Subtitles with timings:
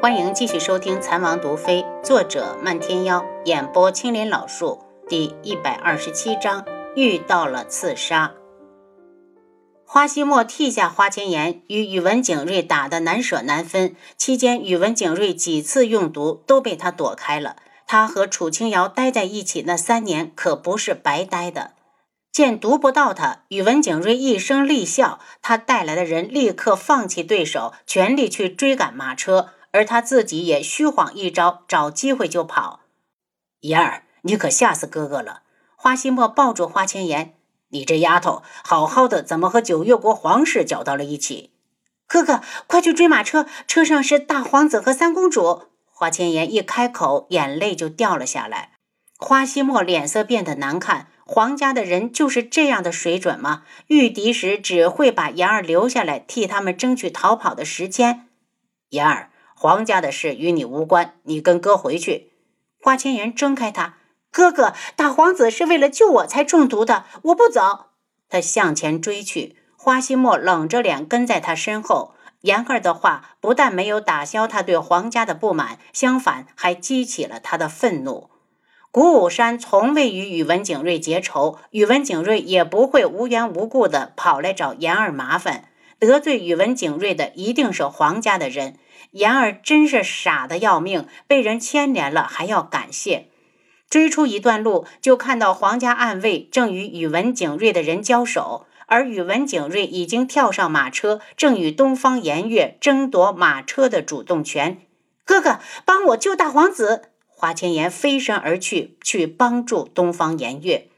[0.00, 4.78] 欢迎继续收听《残王毒妃》，作者漫天妖，演播青林老树，
[5.08, 8.32] 第一百二十七章遇到了刺杀。
[9.84, 17.56] 花希墨替下花千颜与宇文景睿打得难舍难分，期间宇文景睿几次用毒都被他躲开了。
[17.84, 21.72] 他和楚清瑶待在一起那三年可不是白待的。
[22.30, 29.48] 见毒不到他，宇文景睿一声厉笑，他带来的人立刻放弃对手，全力去追赶马车。
[29.78, 32.80] 而他自己也虚晃一招，找机会就跑。
[33.60, 35.42] 妍儿，你可吓死哥哥了！
[35.76, 37.36] 花希墨抱住花千颜
[37.70, 41.52] ：“你这丫头，好好的怎么和九月国皇室搅到了一起？”
[42.08, 45.66] 哥哥，快去追马车，车上是大皇子和三公主。
[45.92, 48.72] 花千颜一开口，眼泪就掉了下来。
[49.16, 51.06] 花希墨脸色变得难看。
[51.24, 53.62] 皇家的人就是这样的水准吗？
[53.86, 58.26] 御敌时只会把妍儿留下来，替他们争取逃跑的时间。
[58.88, 59.30] 妍儿。
[59.60, 62.30] 皇家的事与你无关，你跟哥回去。
[62.80, 63.96] 花千颜睁开他，
[64.30, 67.86] 哥哥，大皇子是为了救我才中毒的，我不走。
[68.28, 72.14] 他向前追去，花希墨冷着脸跟在他身后。
[72.42, 78.30] 言儿的话不但没有打消他对皇家的不满，相反还激起了他的愤怒。
[78.92, 85.64] 古武山从未与宇文景睿结仇，宇文景睿也不会无缘无故的跑来找言儿麻烦。
[86.00, 88.76] 得罪宇文景睿的一定是皇家的人。
[89.12, 93.28] 言儿真是傻的要命，被人牵连了还要感谢。
[93.88, 104.82] 追出一段路，就看到皇家暗卫正与宇文景睿的人交手，而宇文景睿已经跳上马车，正与东方颜月争夺马车的主动权。
[105.24, 107.04] 哥哥，帮我救大皇子！
[107.28, 110.88] 华千颜飞身而去，去帮助东方颜月。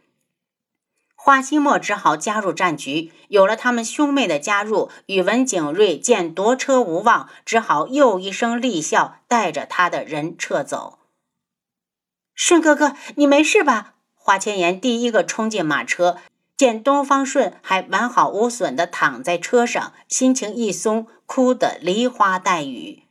[1.23, 3.13] 花希墨只好加入战局。
[3.29, 10.99] 有了他们兄妹的加入，宇文景睿见夺车无望，只好又一声厉笑，带着他的人撤走。
[12.35, 13.97] 顺哥哥，你没事吧？
[14.15, 16.17] 花千颜第一个冲进马车，
[16.57, 23.03] 见东方顺还完好无损地躺在车上，心情一松，哭得梨花带雨。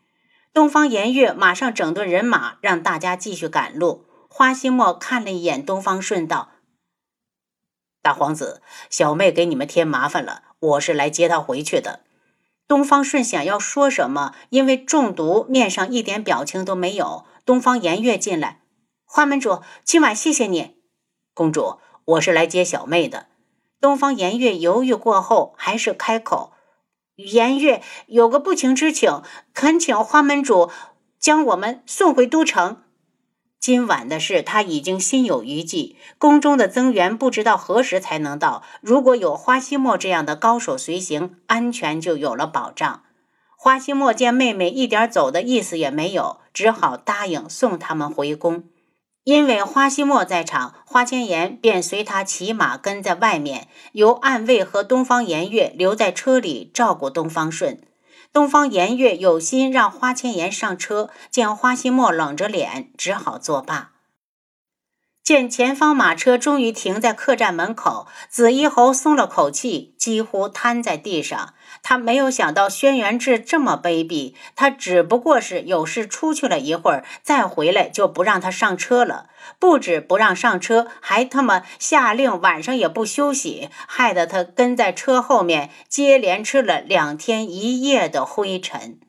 [0.51, 4.05] 东方颜月马上整顿人马，让大家继续赶路。
[4.27, 6.49] 花希墨看了一眼东方顺，道。
[8.01, 12.01] 大皇子，小妹给你们添麻烦了，我是来接她回去的。
[12.67, 17.25] 东方顺想要说什么，因为中毒，面上一点表情都没有。
[17.45, 18.61] 东方颜月进来，
[19.05, 20.75] 花门主，今晚谢谢你。
[21.33, 23.27] 公主，我是来接小妹的。
[23.81, 26.53] 东方颜月犹豫过后，还是开口：
[27.15, 29.21] 颜月有个不情之请，
[29.53, 30.69] 恳请花门主
[31.19, 32.83] 将我们送回都城。
[33.59, 38.63] 今晚的事他已经心有余悸，宫中的增援不知道何时才能到。
[38.79, 43.03] 如果有花希墨这样的高手随行，安全就有了保障。
[43.57, 48.63] 花希墨见妹妹一点走的意思也没有，只好答应送他们回宫。
[49.25, 57.81] 因为花希墨在场，花千颜便随他骑马跟在外面，由暗卫和东方颜月留在车里照顾东方顺。
[58.31, 63.91] 东方颜月有心让花千颜上车，见花希墨冷着脸，只好作罢。
[65.29, 71.53] 见前方马车终于停在客栈门口，紫衣侯松了口气，几乎瘫在地上。
[71.83, 79.27] 他没有想到轩辕志这么卑鄙，他只不过是有事出去了一会儿，再回来就不让他上车了。
[79.59, 88.99] 不止不让上车，还他妈下令晚上也不休息，害得他跟在车后面，接连吃了两天一夜的灰尘。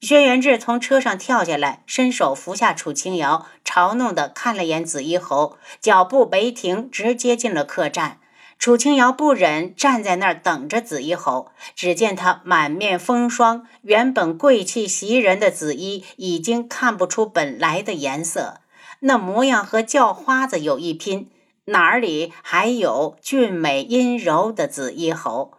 [0.00, 8.20] 轩辕志从车上跳下来，伸手扶下楚清瑶，嘲弄地看了眼紫衣侯，脚步没停，直接进了客栈。
[8.60, 18.60] 楚清瑶不忍站在那儿等着紫衣侯，只见他满面风霜，原本贵气袭人的紫衣已经看不出本来的颜色，
[19.00, 21.28] 那模样和叫花子有一拼，
[21.64, 25.54] 哪里还有俊美阴柔的紫衣侯？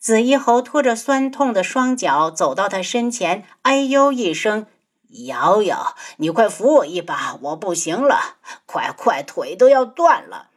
[0.00, 4.66] 紫衣侯拖着酸痛的双脚走到他身前，哎呦一声
[5.26, 10.48] ：“瑶瑶，你快扶我一把，我不行了，快快，腿都要断了。”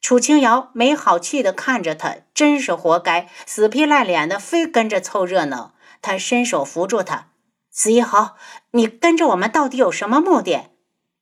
[0.00, 5.74] 楚清瑶没好气地看着他，真是活该，死皮赖脸的，非跟着凑热闹。
[6.00, 7.26] 他伸手扶住他，
[7.70, 8.30] 紫衣侯，
[8.70, 10.70] 你跟着我们到底有什么目的？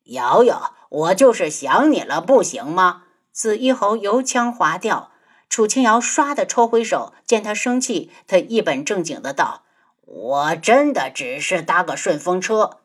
[0.04, 3.02] 瑶瑶，我就是想你了，不行吗？
[3.32, 5.10] 紫衣侯油腔滑调。
[5.48, 9.64] 楚清瑶唰的抽回手，见他生气，他一本正经的道
[10.04, 12.80] ：“我真的只是搭个顺风车。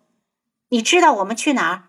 [0.69, 1.83] 你知道我们去哪儿？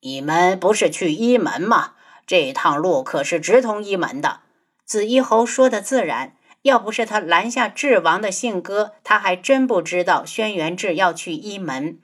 [0.00, 1.94] 你们不是去一门吗？”
[2.26, 4.40] 这趟路可是直通一门的，
[4.84, 6.36] 紫衣侯说的自然。
[6.62, 11.98] 要不是他拦下智王的信鸽，他还真不知道轩辕志要去一门。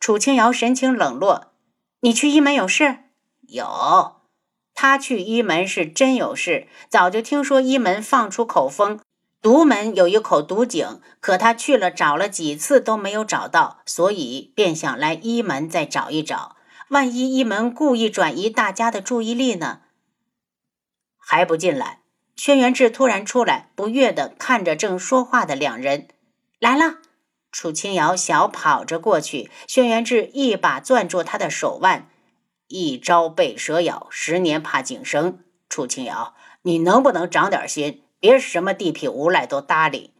[0.00, 1.52] 楚清瑶神情冷落
[2.00, 3.00] ：“你去一门有事？
[3.42, 4.21] 有。
[4.74, 6.66] 他去一门是真有事。
[6.88, 9.00] 早就听说一门放出口风，
[9.40, 16.56] 独门有一口毒井，可他去了找了几次都没有找到，所以便想来一门再找一找。
[16.88, 19.80] 万一一门故意转移大家的注意力呢？
[21.18, 22.00] 还不进来？”
[22.34, 26.08] 轩辕志突然出来，不悦地看着正说话的两人。
[26.58, 26.96] 来了，
[27.52, 32.08] 楚清瑶小跑着过去，轩辕志一把攥住他的手腕。
[32.72, 35.40] 一朝被蛇咬，十年怕井绳。
[35.68, 38.02] 楚清瑶，你能不能长点心？
[38.18, 40.14] 别什么地痞无赖都搭理。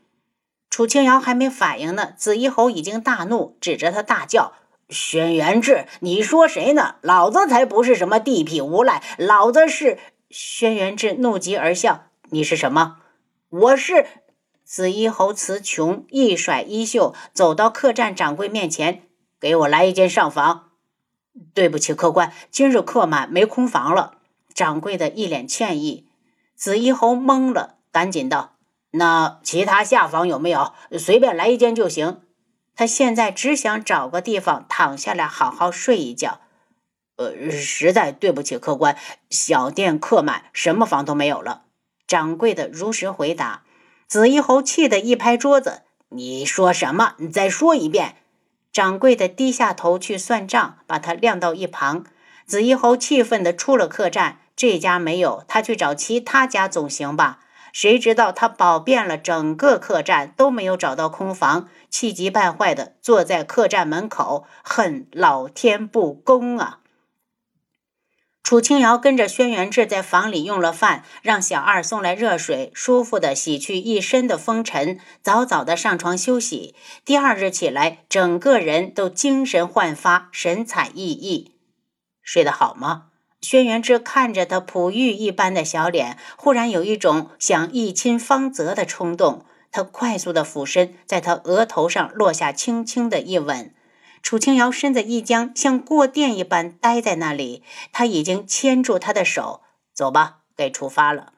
[0.68, 4.52] 楚清瑶还没反应呢，紫衣侯已经大怒，指着他大叫
[4.90, 6.96] ：“轩辕志，你说谁呢？
[7.00, 12.04] 老子才不是什么地痞无赖，老子是……”轩辕志怒极而笑。
[12.28, 12.98] 你是什么？
[13.48, 14.06] 我是
[14.62, 19.04] 紫衣侯词穷，一甩衣袖，走到客栈掌柜面前，
[19.40, 20.71] 给我来一间上房。
[21.54, 24.18] 对不起，客官，今日客满，没空房了。
[24.54, 26.06] 掌柜的一脸歉意。
[26.54, 28.52] 紫衣侯懵了，赶紧道
[28.92, 30.72] ：“那其他下房有没有？
[30.98, 32.20] 随便来一间就行。
[32.74, 36.40] 他现在只想找个地方躺下来，好好睡一觉。
[37.16, 38.96] 呃，实在对不起，客官，
[39.28, 41.64] 小店客满，什么房都没有了。”
[42.06, 43.62] 掌柜的如实回答，
[44.06, 47.14] 紫衣侯气得一拍桌子：“你说什么？
[47.18, 48.16] 你再说一遍！”
[48.72, 52.04] 掌柜的低下头去算账，把他晾到一旁。
[52.46, 57.40] 紫衣侯气愤地出了客栈，这家没有，他去找其他家总行吧？
[57.72, 66.80] 谁知道他跑遍了整个客栈都没有找到空房，气急败坏地坐在客栈门口，恨老天不公啊！
[68.42, 76.74] 楚清瑶跟着轩辕志在房里用了饭，让小二送来热水，舒服的洗去一身的风尘，早早的上床休息。
[77.04, 81.52] 第二日起来，整个人都精神焕发，神采奕奕。
[82.20, 83.04] 睡得好吗？
[83.40, 89.46] 轩辕志看着他璞玉一般的小脸，忽然有一种想一亲芳泽的冲动。
[89.70, 93.72] 他快速的俯身，在他额头上落下轻轻的一吻。
[94.22, 97.62] 楚清瑶身子一僵，像过电一般呆在那里。
[97.92, 99.60] 他已经牵住他的手，
[99.92, 101.32] 走吧，该出发了。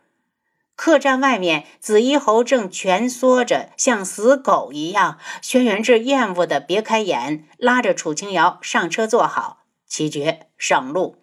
[0.77, 5.19] 客栈外面，紫衣侯正蜷缩着，像死狗一样。
[5.41, 9.61] 轩辕志厌恶的别开眼，拉着楚清瑶上车坐好。
[9.87, 11.17] 七绝上路，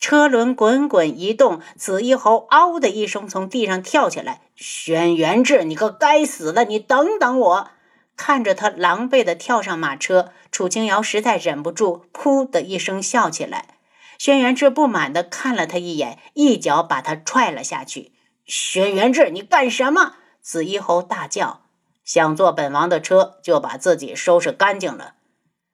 [0.00, 1.60] 车轮滚滚移动。
[1.76, 7.70] 紫衣侯嗷的一声从地上跳起来：“轩辕志，你个该死的，你等等我！”
[8.18, 13.76] 看着他狼狈地跳上马车，楚清瑶实在忍不住，噗的一声笑起来。
[14.18, 18.12] 轩辕志不满地看了他一眼，一脚把他踹了下去。
[18.44, 20.16] 轩辕志，你干什么？
[20.42, 21.62] 紫衣侯大叫
[22.04, 25.14] ：“想坐本王的车，就把自己收拾干净了。”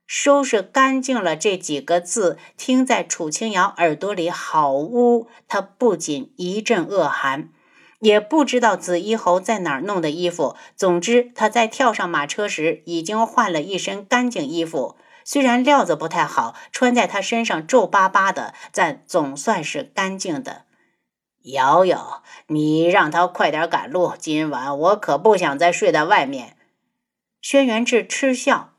[0.07, 7.49] 收拾干净了这几个字，听在楚清瑶耳朵里好污，他不仅一阵恶寒。
[8.05, 10.55] 也不知道紫衣侯在哪儿弄的衣服。
[10.77, 20.67] 总之，他在跳上马车时已经换了一身干净衣服，虽然料子不太好，穿在他身上皱巴巴的，但总算是干净的。
[21.45, 26.59] 瑶瑶，你让他快点赶路，今晚我可不想再睡在外面。
[27.41, 28.75] 轩辕志嗤笑：“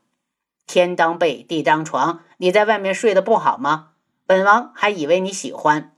[0.68, 3.90] 天当被，地当床，你在外面睡得不好吗？
[4.24, 5.92] 本王还以为你喜欢。”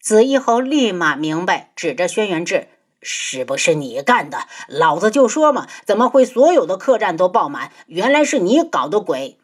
[0.00, 2.68] 紫衣侯立马明白，指着轩辕志
[3.02, 4.46] ：“是不是你干的？
[4.66, 7.70] 老子就说嘛，怎么会所有的客栈都爆满？
[7.86, 9.38] 原来是你搞的鬼！”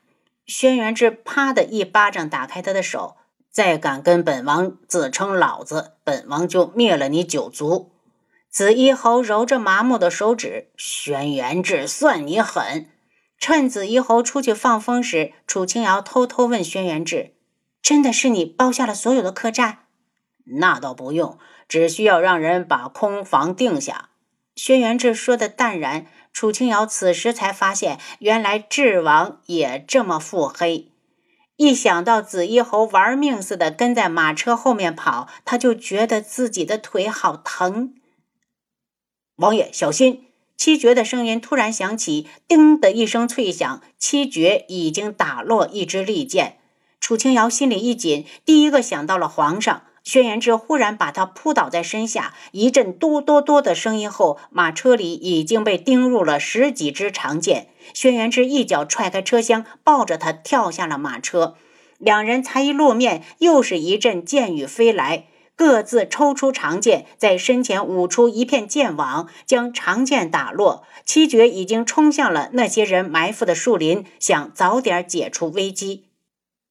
[0.46, 3.16] 轩辕志啪的一巴掌打开他的手
[3.52, 7.92] ：“再敢跟本王自称老子，本王就灭了你九族！”
[8.48, 12.88] 紫衣侯揉着麻木的手指：“轩辕志，算你狠！”
[13.38, 17.34] 趁紫衣侯出去放风时，楚清瑶偷偷问轩辕志
[17.82, 19.80] ：“真的是你包下了所有的客栈？”
[20.46, 21.38] 那倒不用，
[21.68, 24.10] 只需要让人把空房定下。
[24.54, 30.92] 轩辕志说的淡然，楚清瑶此时才发现，原来智王也这么腹黑。
[31.56, 37.94] 一想到紫衣侯玩命似的跟在马车后面跑，他就觉得自己的腿好疼。
[39.36, 40.24] 王爷，小心！
[40.56, 46.58] 七绝的声音突然响起，叮的一声脆响，七绝已经打落一支利剑。
[46.98, 49.82] 楚清瑶心里一紧，第一个想到了皇上。
[50.06, 57.66] 轩辕志忽然把他扑倒在身下，一阵“哆哆哆”的声音后，马车里已经被钉入了十几支长剑。
[57.92, 61.56] 轩辕志一脚踹开车厢，抱着他跳下了马车。
[61.98, 65.24] 两人才一露面，又是一阵箭雨飞来。
[65.56, 70.84] 各自抽出长剑，在身前舞出一片剑网，将长剑打落。
[71.04, 76.04] 七绝已经冲向了那些人埋伏的树林，想早点解除危机。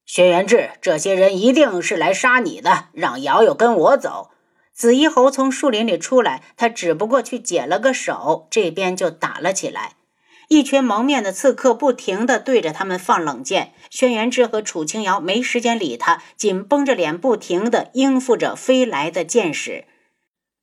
[0.05, 4.29] 轩辕志，这些人一定是来杀你的，让瑶瑶跟我走。
[4.71, 9.93] 紫衣侯从树林里出来，他只不过去解了个手，这边就打了起来。
[10.47, 19.85] 一群蒙面的刺客不停地对着他们放冷箭，轩辕志和楚清瑶没时间理他，紧绷着脸，不停地应付着飞来的箭矢。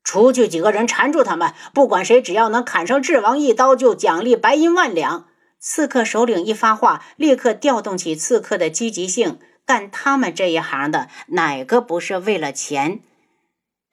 [0.05, 5.27] 出去几个人缠住他们，不管谁，只要能砍上智王一刀，就奖励白银万两。
[5.65, 9.39] 刺客首领一发话，立刻调动起刺客的积极性。
[9.65, 13.01] 干他们这一行的，哪个不是为了钱？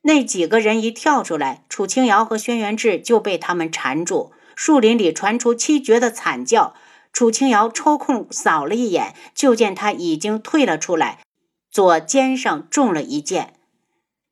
[0.02, 4.32] 那几个人一跳出来，楚清瑶和轩辕志就被他们缠住。
[4.56, 6.74] 树林里传出七绝的惨叫，
[7.14, 11.20] 楚清瑶抽空扫了一眼，就见他已经退了出来，
[11.70, 13.54] 左肩上中了一箭。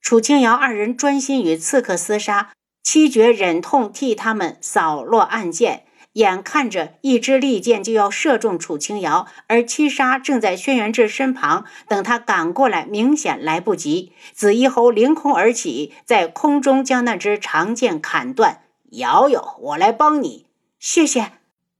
[0.02, 2.52] 楚清瑶二人专心与刺客厮杀，
[2.82, 5.84] 七绝忍痛替他们扫落暗箭。
[6.14, 14.12] 眼看着一支利箭就要射中楚清瑶，而七杀正在轩辕志身旁，等他赶过来，明显来不及。
[14.34, 18.62] 紫衣侯凌空而起，在空中将那支长剑砍断。
[18.92, 20.48] 瑶瑶，我来帮你，
[20.80, 21.34] 谢谢。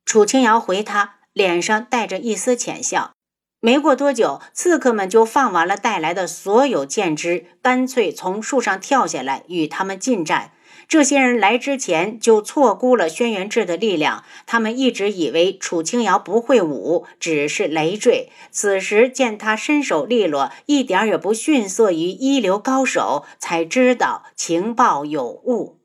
[0.06, 3.12] 楚清瑶回他，脸上带着一丝浅笑。
[3.60, 10.52] 没过多久，刺客们就放完了带来的所有箭支，干脆从树上跳下来与他们近战。
[10.88, 18.30] 这些人来之前就错估了轩辕志的力量，他们一直以为楚清瑶不会武，只是累赘。
[18.52, 25.78] 此时见他身手利落，一点也不逊色于一流高手，才知道情报有误。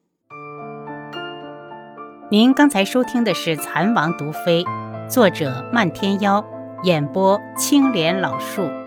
[2.31, 4.63] 您刚才收听的是《蚕王毒妃》，
[5.09, 6.45] 作者漫天妖，
[6.85, 8.82] 演播青莲老树。